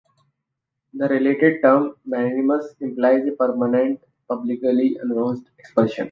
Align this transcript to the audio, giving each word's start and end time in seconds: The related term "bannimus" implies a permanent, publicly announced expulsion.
The 0.95 1.07
related 1.09 1.61
term 1.61 1.93
"bannimus" 2.09 2.73
implies 2.79 3.27
a 3.27 3.33
permanent, 3.33 4.01
publicly 4.27 4.97
announced 4.99 5.43
expulsion. 5.59 5.99